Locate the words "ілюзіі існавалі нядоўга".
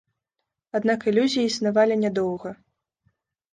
1.11-2.57